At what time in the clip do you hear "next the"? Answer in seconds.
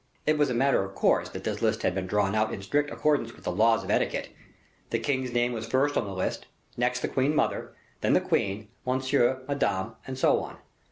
6.75-7.07